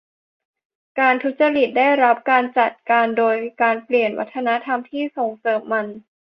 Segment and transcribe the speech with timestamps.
[0.99, 5.87] การทุจริตจะได้รับการจัดการโดยการเปลี่ยนวัฒนธรรมที่ส่งเสริมมัน